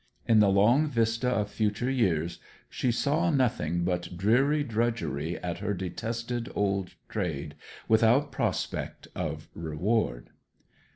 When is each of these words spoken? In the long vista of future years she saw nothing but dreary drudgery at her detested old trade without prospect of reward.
In 0.27 0.39
the 0.39 0.49
long 0.49 0.87
vista 0.87 1.29
of 1.29 1.51
future 1.51 1.87
years 1.91 2.39
she 2.71 2.91
saw 2.91 3.29
nothing 3.29 3.83
but 3.83 4.17
dreary 4.17 4.63
drudgery 4.63 5.37
at 5.43 5.59
her 5.59 5.75
detested 5.75 6.49
old 6.55 6.95
trade 7.07 7.53
without 7.87 8.31
prospect 8.31 9.09
of 9.13 9.47
reward. 9.53 10.31